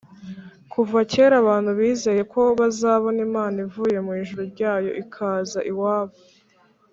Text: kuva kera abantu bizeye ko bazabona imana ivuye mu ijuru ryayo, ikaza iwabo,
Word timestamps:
kuva 0.73 0.97
kera 1.11 1.35
abantu 1.43 1.71
bizeye 1.79 2.21
ko 2.33 2.41
bazabona 2.59 3.19
imana 3.27 3.55
ivuye 3.65 3.97
mu 4.05 4.11
ijuru 4.21 4.43
ryayo, 4.51 4.89
ikaza 5.03 5.59
iwabo, 5.71 6.15